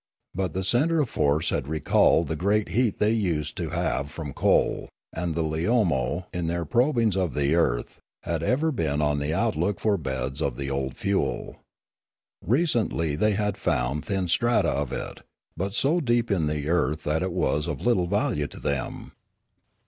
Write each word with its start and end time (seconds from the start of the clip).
But 0.33 0.53
the 0.53 0.63
centre 0.63 0.99
of 0.99 1.09
force 1.11 1.51
had 1.51 1.67
recalled 1.67 2.27
the 2.27 2.35
great 2.35 2.69
heat 2.69 2.97
they 2.97 3.11
used 3.11 3.55
to 3.57 3.69
have 3.69 4.09
from 4.09 4.33
coal, 4.33 4.89
and 5.13 5.35
the 5.35 5.43
Leomo, 5.43 6.25
in 6.33 6.47
their 6.47 6.65
probings 6.65 7.15
of 7.15 7.35
the 7.35 7.53
earth, 7.53 7.99
had 8.23 8.41
ever 8.41 8.71
been 8.71 8.99
on 8.99 9.19
the 9.19 9.31
outlook 9.31 9.79
for 9.79 9.99
beds 9.99 10.41
of 10.41 10.57
the 10.57 10.71
old 10.71 10.97
fuel. 10.97 11.57
Recently 12.43 13.15
they 13.15 13.33
had 13.33 13.57
found 13.57 14.03
thin 14.05 14.27
strata 14.27 14.69
of 14.69 14.91
it, 14.91 15.21
but 15.55 15.75
so 15.75 15.99
deep 16.01 16.31
in 16.31 16.47
the 16.47 16.67
earth 16.67 17.03
that 17.03 17.21
it 17.21 17.31
was 17.31 17.67
of 17.67 17.85
little 17.85 18.07
value 18.07 18.47
to 18.47 18.59
them. 18.59 19.11